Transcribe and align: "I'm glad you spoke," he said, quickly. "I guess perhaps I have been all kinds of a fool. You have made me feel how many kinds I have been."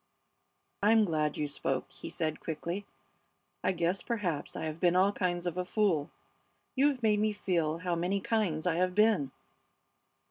"I'm 0.81 1.05
glad 1.05 1.37
you 1.37 1.47
spoke," 1.47 1.91
he 1.91 2.09
said, 2.09 2.39
quickly. 2.39 2.87
"I 3.63 3.71
guess 3.71 4.01
perhaps 4.01 4.55
I 4.55 4.63
have 4.65 4.79
been 4.79 4.95
all 4.95 5.11
kinds 5.11 5.45
of 5.45 5.57
a 5.59 5.63
fool. 5.63 6.09
You 6.75 6.87
have 6.87 7.03
made 7.03 7.19
me 7.19 7.33
feel 7.33 7.77
how 7.77 7.93
many 7.93 8.19
kinds 8.19 8.65
I 8.65 8.77
have 8.77 8.95
been." 8.95 9.29